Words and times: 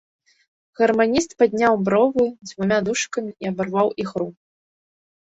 Гарманіст 0.77 1.35
падняў 1.41 1.73
бровы 1.89 2.25
дзвюма 2.47 2.79
дужкамі 2.87 3.31
і 3.47 3.51
абарваў 3.51 3.93
ігру. 4.05 4.27